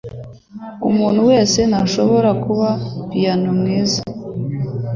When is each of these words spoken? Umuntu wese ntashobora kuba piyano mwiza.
Umuntu 0.89 1.19
wese 1.29 1.59
ntashobora 1.69 2.29
kuba 2.43 2.69
piyano 3.09 3.49
mwiza. 3.59 4.01